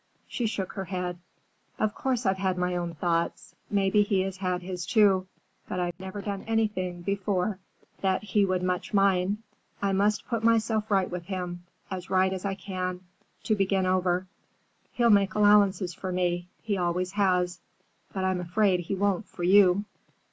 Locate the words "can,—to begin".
12.55-13.85